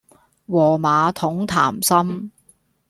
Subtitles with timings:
[0.47, 2.31] 和馬桶談心